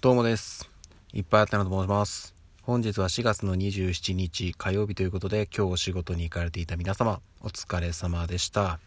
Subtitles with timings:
[0.00, 0.70] どうもです。
[1.12, 2.32] いっぱいあったなと申します。
[2.62, 8.78] 本日は4月の27日火曜日ということで、今日お仕事に行かれていた皆様、お疲れ様でした。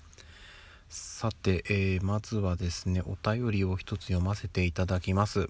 [0.88, 5.50] さて、えー、まずはですね、お便りを一つ読ませていただきます。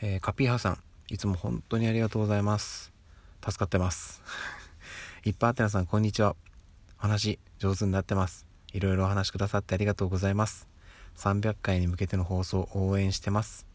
[0.00, 0.78] えー、カピーハさん、
[1.08, 2.92] いつも本当にありがとうございます。
[3.44, 4.20] 助かってます。
[5.24, 6.34] いっぱいあったなさん、こんにちは。
[6.98, 8.44] お話、上手になってます。
[8.72, 10.66] いろいろお話しくださってありがとうございます。
[11.16, 13.69] 300回に向けての放送応援してます。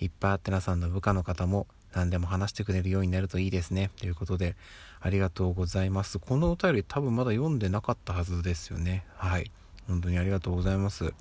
[0.00, 3.90] いっぱいあってなさんの部下の方も何でも話してくれるようになるといいですね。
[3.98, 4.56] ということで、
[5.00, 6.18] ありがとうございます。
[6.18, 9.04] このお便り多分まだ読んでなかったはずですよね。
[9.16, 9.50] はい。
[9.86, 11.14] 本当にありがとうございます。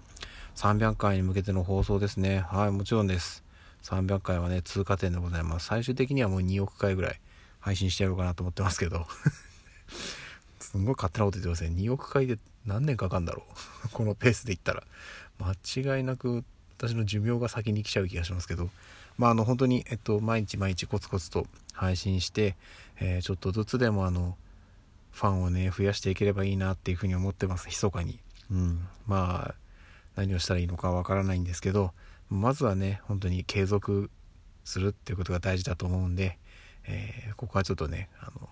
[0.55, 2.39] 300回に向けての放送ですね。
[2.39, 3.43] はい、もちろんです。
[3.83, 5.67] 300回はね、通過点でございます。
[5.67, 7.19] 最終的にはもう2億回ぐらい
[7.59, 9.07] 配信してやろうかなと思ってますけど。
[10.59, 11.69] すんごい勝手なこと言ってますね。
[11.69, 13.43] 2億回で何年かかんだろ
[13.85, 13.89] う。
[13.93, 14.83] このペースでいったら。
[15.39, 16.43] 間違いなく
[16.77, 18.69] 私の寿命が先に来ちゃう気がしますけど、
[19.17, 22.55] まあ、あの本当に、えっと、毎日毎日コツコツと配信して、
[22.99, 24.37] えー、ちょっとずつでもあの
[25.11, 27.67] ファンをね増やしていければいいなっていうふうに思ってます。
[27.67, 28.19] 密かに、
[28.51, 29.55] うん、まあ
[30.15, 31.91] 何をしたらいいのかわからないんですけど
[32.29, 34.11] まずはね本当に継続
[34.63, 36.37] するっていうことが大事だと思うんで、
[36.85, 38.49] えー、ここはちょっとねあの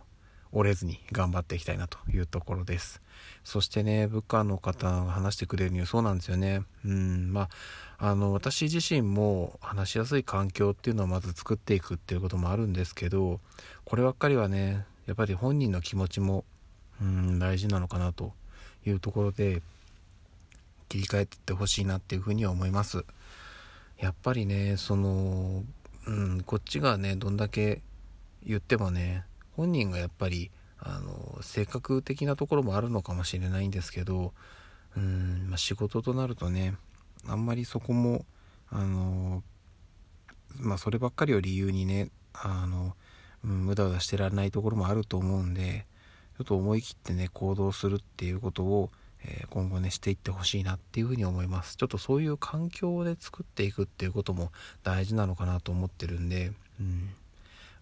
[0.55, 3.01] 折れずに頑張っていきたいなというところです。
[3.43, 6.63] そしてね、部下の方が話してくれるにはそうなんですよね。
[6.85, 7.49] うん、ま
[7.99, 13.41] あ、あの、私自身も話しやすい環境っていうのをまず作っていくっていうこともあるんですけど、
[13.83, 16.45] こればっかりはね、やっぱり本人の気持ちも、
[17.01, 18.31] うん、大事なのかなと
[18.85, 19.61] いうところで、
[20.87, 23.03] 切り替えていってほしいなっていうふうには思います。
[23.99, 25.63] やっぱりね、その、
[26.07, 27.81] うん、こっちがね、どんだけ
[28.45, 34.33] 言ってもね、本人がやっぱりあの性格的なところもあるのかもしれないんですけど
[34.97, 36.75] うん、まあ、仕事となるとね
[37.27, 38.25] あんまりそこも
[38.69, 39.43] あの
[40.57, 42.95] まあそればっかりを理由にねあの、
[43.43, 45.85] うん、無駄無駄してられないところもあると思うんで
[46.37, 48.89] ちょっと思い切ってね行動するっていうことを、
[49.23, 51.77] えー、今後ねしていってほしいなっていうふうに思います。
[51.77, 54.51] ちょっとそういう環境で作っていくっていうことも
[54.83, 57.09] 大事なのかなと思ってるんで、うん、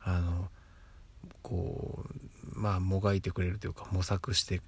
[0.01, 0.49] あの
[1.41, 2.03] こ
[2.55, 4.61] うまあもがいてくれるというか模索して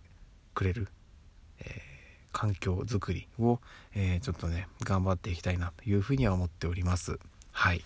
[0.53, 0.87] くれる、
[1.59, 1.67] えー、
[2.31, 3.59] 環境づくりを、
[3.93, 7.19] えー、ちょっとね頑張っていきたいなというふうには思っております。
[7.51, 7.83] はい、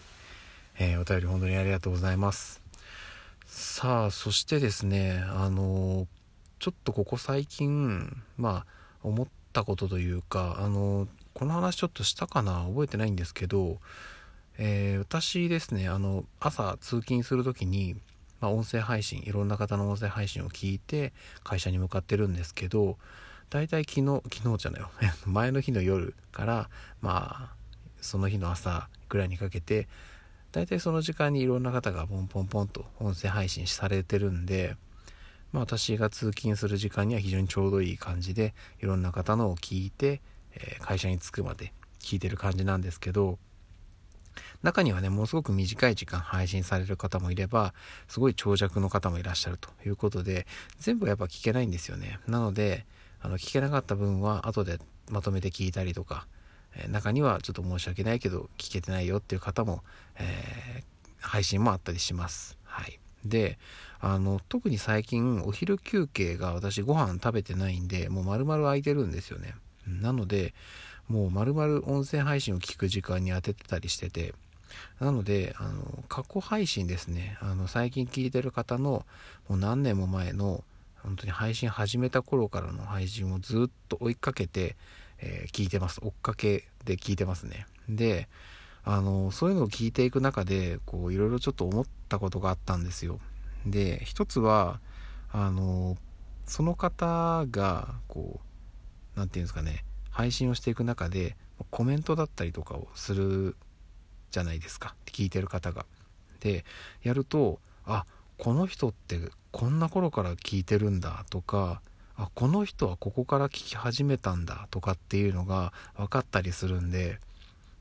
[0.79, 2.62] えー、お便り本当にありがとうございます。
[3.46, 6.08] さあそしてですねあの
[6.59, 8.66] ちょっとここ最近まあ
[9.02, 13.79] 思ったことというかあのこの話ちょっとしたかな覚えてないんですけど、
[14.58, 17.96] えー、私ですねあの朝通勤する時に
[18.39, 21.13] まあ、音声配信いろんな方の音声配信を聞いて
[21.44, 22.97] 会社に向かってるんですけど
[23.50, 24.89] 大体昨日昨日じゃないよ
[25.25, 26.69] 前の日の夜から
[27.01, 27.55] まあ
[28.01, 29.88] その日の朝ぐらいにかけて
[30.51, 34.75] 大体その時間にいろんな方がポンポンポンと音声配信されてるんで、
[35.51, 40.22] まあ、私が通勤する時間には非常にちょうどいい感じでいろんな方のを聞いて、
[40.53, 43.38] えー、会社に着くまで聞いてる感じなんですけど
[44.62, 47.73] 中にはね、ものすごく短い時間配信される方もいれば、
[48.07, 50.47] すごい長尺の方もいらっしゃるということで、
[50.79, 52.19] 全部やっぱ聞けないんですよね。
[52.28, 52.85] なので、
[53.22, 54.79] あの、聞けなかった分は後で
[55.09, 56.28] まとめて聞いたりとか、
[56.75, 59.84] え、中にはちょっと申し訳ないけど、聞けてないよっていう方も、
[60.16, 60.84] えー、
[61.19, 62.57] 配信もあったりします。
[62.63, 63.00] はい。
[63.25, 63.57] で、
[64.00, 69.56] あの、特に最近お昼休憩が私ご飯食べてないんで、もう丸々空いてるんですよね。
[69.88, 70.53] なので、
[71.09, 74.34] もう丸々音声配信を聞く時間に当ててたりしてて、
[75.00, 79.06] なので、あの、過去配信ですね、あの、最近聞いてる方の、
[79.47, 80.64] もう何年も前の、
[81.02, 84.75] 本当に配信始めた頃からの配信をずっと追いかけて、
[85.20, 86.00] えー、聞いてます。
[86.03, 87.66] 追っかけで聞いてますね。
[87.90, 88.28] で、
[88.84, 93.20] あの、そういうのを聞いていく中で、こう、いろいろちょっと思ったことがあったんですよ。
[93.66, 94.80] で、一つは、
[95.31, 95.97] あの、
[96.46, 98.40] その方が、こ
[99.16, 101.36] う、何て言うんですかね、配信をしていく中で、
[101.72, 103.56] コメントだったりとかをする
[104.31, 105.85] じゃないですか聞いてる方が。
[106.40, 106.64] で
[107.03, 108.06] やるとあ
[108.38, 109.20] この人って
[109.52, 111.82] こんな頃から聞いてるんだとか
[112.16, 117.20] あこの人はここから聞き始めたんだとかっていうのが分かったりするんで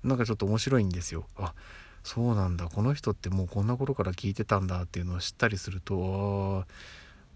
[0.02, 1.26] なんかちょっと面白いんですよ。
[1.36, 1.54] あ
[2.04, 6.66] そうなんだこの人ってもうこんな頃から聞いてたんだっていうのを知ったりするとあ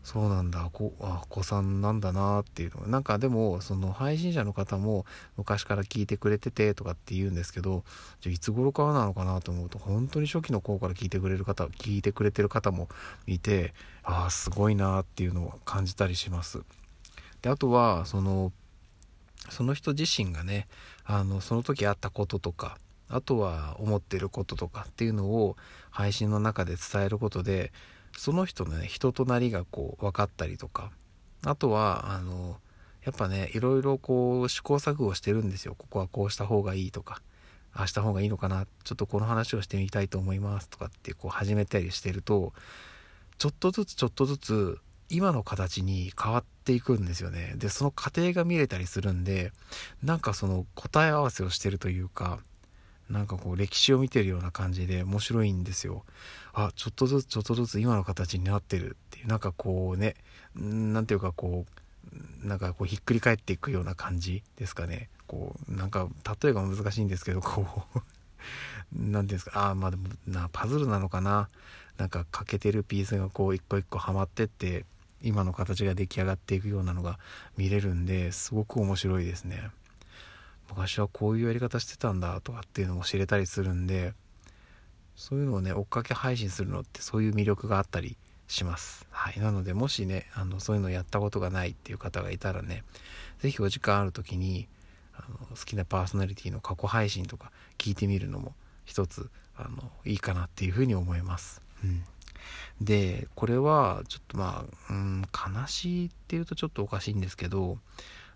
[0.02, 0.69] そうなんだ。
[0.72, 5.06] こあ子さんなんだなっていうのなんかでもその配信者の方も
[5.37, 7.84] 昔から聞いてくれててとかって言うんですけど
[8.20, 12.88] じゃいつ頃からなのかなと思うと本当に初期の頃から聞いてくれる方聞いてくれてる方も
[13.26, 16.62] いてああすごいなっていうのを感じたりします。
[17.40, 18.52] であとはその
[19.50, 20.66] その人自身がね
[21.04, 22.78] あのその時あったこととか
[23.08, 25.56] あとは思ってることとかっていうのを
[25.90, 27.72] 配信の中で伝えることで
[28.17, 30.91] その人のね人となりがこう分かったりとか。
[31.44, 32.61] あとはあの
[33.05, 35.75] やっぱねいろいろこう試行錯誤してるんですよ。
[35.76, 37.20] ここはこうした方がいいとか。
[37.75, 38.67] ああした方がいいのかな。
[38.85, 42.53] ちょっとこの話をしてみたいと思いますとかってこう始めたりしてると
[43.38, 44.79] ちょっとずつちょっとずつ
[45.09, 47.55] 今の形に変わっていくんですよね。
[47.56, 49.53] でその過程が見れたりするんで
[50.03, 52.38] なんかその答え合わせをしてるというか
[53.12, 56.05] なんかこう歴史を見てるような感じで面白いんですよ。
[56.55, 60.14] あ、ちょっとずつちょっとずつ今の形になってるっていう、なんかこうね、
[60.56, 61.67] なんていうかこ
[62.43, 65.11] う、なんかこうひっくり返っていくような感じですかね。
[65.26, 66.09] こう、なんか
[66.43, 68.00] 例えが難しいんですけど、こう
[68.93, 71.49] 何て言うんですか、あ、まあでもな、パズルなのかな。
[71.99, 74.87] なんか欠けてるピースがこう一個一個はまってって、
[75.20, 77.19] 今の形が出来上がっていくようなのが
[77.59, 79.70] 見れるんですごく面白いですね。
[80.69, 84.14] 昔はこういうやり方してたんだとかっていうのも知れたりするんで
[85.17, 88.17] そういうのをね追っかけ配信するのってそういう魅力があったり
[88.53, 89.06] します。
[89.11, 89.41] はい。
[89.41, 92.85] なので、もしね、あの、そういうのやったことがないっていう方がいたらね、
[93.41, 94.69] 是非お時間ある時に、
[95.14, 98.55] あの、好きなパーソナリティの過去配信とか聞いてみるのも
[98.85, 101.62] 一つ、あの、いいかなっていうふうに思います。
[101.82, 102.05] うん。
[102.82, 107.79] で、これは、ちょっとまあ、うん、悲しいっていうとちょっとおかしいんですけど、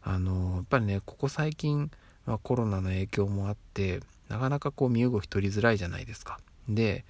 [0.02, 1.90] あの、やっぱりね、ここ最近、
[2.26, 6.38] まあ、コロナの影響もあってなかなかこう身動き取りづらいじゃないですか。
[6.68, 7.04] で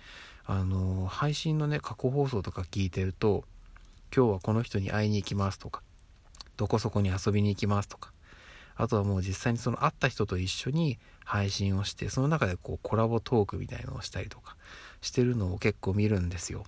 [0.45, 3.45] あの配信のね過去放送とか聞いてると
[4.15, 5.83] 今日はこの人に会いに行きますとか
[6.57, 8.13] どこそこに遊びに行きますとか
[8.77, 14.57] あとはもう実際にその会った人と一緒に配信をしてその中でこうコラボトークみたいのをしたりとか
[15.01, 16.65] してるのを結構見るんですよ。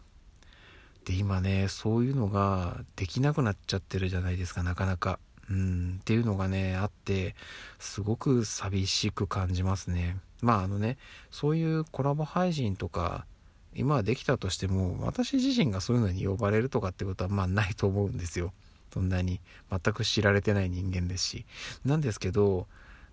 [1.05, 5.21] で今ねそういうのができなくなっちゃってるじゃないですかなかなか。
[5.51, 7.35] うん、っていうのがね、あって、
[7.79, 10.17] すごく寂しく感じますね。
[10.43, 10.99] まああのね、
[11.31, 13.27] そういうコラボ配信とか、
[13.75, 18.53] 今はできたとしても、私自身がそういうのに呼ばれるとかってことはまあないと思うんですよ。
[18.93, 19.41] そんなに
[19.71, 21.47] 全く知られてない人間ですし。
[21.85, 22.67] なんですけど、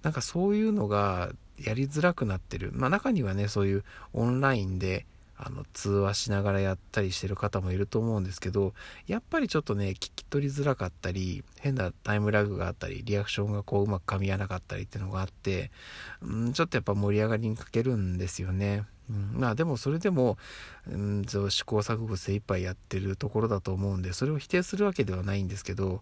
[0.04, 2.72] なんかそういうのがやりづらくなってる。
[2.74, 3.84] まあ中にはね、そういう
[4.14, 5.06] オンラインで
[5.38, 8.74] あの通話しながらやったりしてる方もいると思うんですけど
[9.06, 15.72] やっぱりちょっとね聞き取りづらかったり変なタイムラグがあったりリアクションがこううまく噛み合わなかったりっていうのがあって、
[16.22, 18.86] うん、ちょっとやっぱ盛り上がりに欠けるんですよね。
[19.10, 20.38] うん、まあでもそれでも、
[20.90, 26.02] うん、試行錯誤精一杯やってるところだと思うんでそれを否定するわけではないんですけど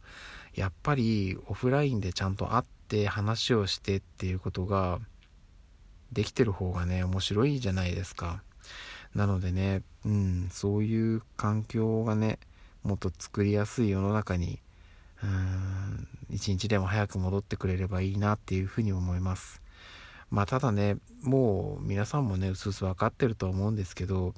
[0.55, 4.99] やっぱりオフラインでちゃんと会って話をしてっていうことが
[6.13, 8.41] できてる方がね面白いじゃないですか。
[9.15, 12.39] なのでね、うん、そういう環境がね、
[12.83, 14.59] もっと作りやすい世の中に、
[15.23, 19.61] うん、一日でも早く戻ってくれればいいなっていうふうに思います。
[20.29, 24.33] まあただね、もう皆さんもね、うすうす分かってると思うんですけど、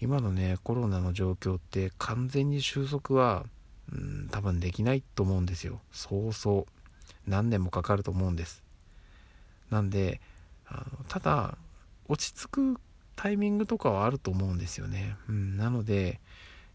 [0.00, 3.44] 今のね、コロナの状況って完全に収束は、
[3.92, 5.80] うん、多分できないと思うんですよ。
[5.90, 7.30] そうそう。
[7.30, 8.62] 何年もかかると思うんです。
[9.70, 10.20] なんで、
[10.66, 11.58] あのただ、
[12.08, 12.80] 落ち着く
[13.16, 15.16] タイミングとかはあると思うんですよね。
[15.28, 16.20] うん、なので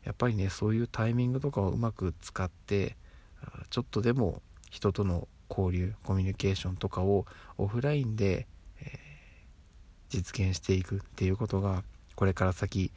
[0.04, 2.95] やっぱりねそういうタイミングとかをうまく使って
[3.69, 7.25] ちょっとでも人との交流コミュニケーションとかを
[7.57, 8.48] オフラインで、
[8.81, 8.88] えー、
[10.10, 11.84] 実現していくっていうことが
[12.16, 12.91] これから先、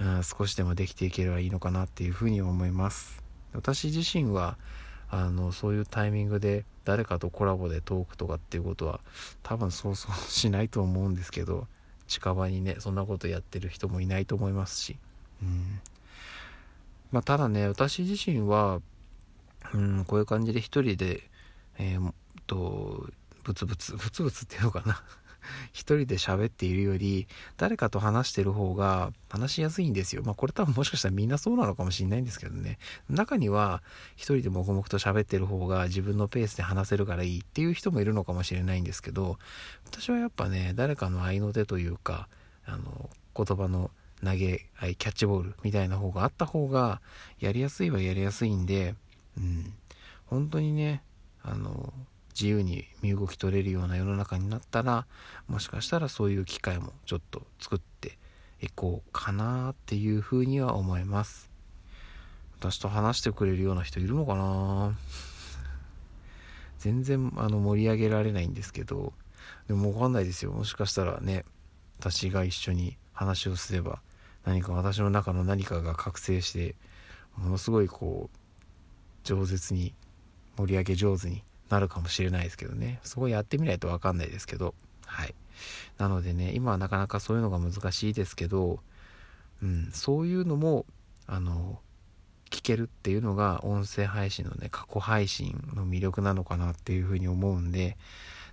[0.00, 3.22] うん、少しでもできていければいいのかなっていうふうに思います
[3.54, 4.58] 私自身は
[5.10, 9.00] あのそういうタイミングで誰かとコラボでトークとかっていうことは
[9.42, 11.66] 多分そうそうしないと思うんですけど
[12.08, 14.96] 近場にねそんなことやってる人もいないと思いますし、
[15.42, 15.80] うん。
[17.12, 18.80] まあ、ただね私自身は、
[19.72, 21.22] うん、こういう感じで一人で
[21.78, 22.12] えー、
[22.46, 23.06] と
[23.44, 25.02] ブツブツブツブツっていうのかな。
[25.72, 27.26] 一人で喋っているより
[27.56, 30.22] 誰かと話してる方が話しやすいんですよ。
[30.24, 32.78] まあこれ多分もしかしたらみんなそうなのかもしれないんですけどね。
[33.08, 33.82] 中には
[34.16, 39.38] 一人で黙々と喋ってる方が自分のペースで話せるからいいっていう人もいるのかもしれないんですけど
[39.86, 42.28] 私はやっぱね誰かの合いの手というか
[42.66, 43.90] あの言葉の
[44.24, 47.00] 投げ合いキャッチボールみたいな方があった方が
[47.38, 48.94] やりやすいはやりやすいんで
[49.36, 49.72] うん
[50.26, 51.02] 本当にね
[51.42, 51.92] あの
[52.38, 55.06] 自由に身動き取れるような世の中になったら
[55.48, 58.16] もしかしたらそういう機会もちょっと作って
[58.62, 61.50] いこうかなっていうふうには思います。
[62.60, 64.96] 私と話してくれるような人いるのかな？
[66.78, 69.12] 全然あの盛り上げられないんですけど
[69.66, 70.52] でも分かんないですよ。
[70.52, 71.44] もしかしたらね
[71.98, 74.00] 私が一緒に話をすれば
[74.44, 76.76] 何か私の中の何かが覚醒して
[77.36, 79.92] ものすごいこう饒舌に
[80.56, 83.00] 盛り上げ上手になるかもしれないですけどね。
[83.02, 84.74] そこやってみないと分かんないですけど。
[85.06, 85.34] はい。
[85.98, 88.80] なのでね今はなかなかそういうのが難しいですけど、
[89.62, 90.86] うん、そういうのも
[91.26, 91.80] あの
[92.50, 97.96] 聞けるっていうのが音声配信のね過去配信の魅力なのかなっていうふうに思うんで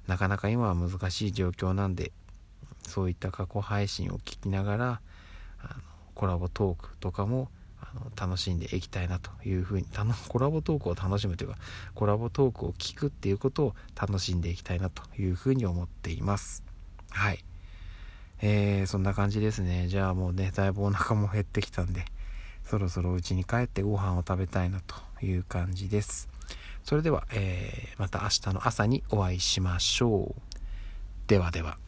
[0.08, 2.12] なかなか今は難しい状況なんで
[2.84, 5.02] そういった過去配信を聞きながら
[5.60, 5.82] あの
[6.14, 7.50] コラボトークとかも
[7.82, 9.86] あの楽しんでいきたいなというふうに
[10.28, 11.58] コラボトークを楽しむというか
[11.94, 16.64] コラボトークを聞くっていうことを楽しんでいきたいなというふうに思っています。
[17.12, 17.44] はい。
[18.42, 19.88] えー、そんな感じですね。
[19.88, 22.06] じゃあもうねだいぶお腹も減ってきたんで
[22.66, 26.28] そろそろお家に帰ってご飯を食べたいなという感じです。
[26.84, 30.42] それでは、えー、また明日の朝にお会いしましょう。
[31.28, 31.85] ではでは。